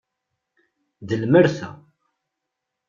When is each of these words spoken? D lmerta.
D 1.07 1.11
lmerta. 1.21 1.69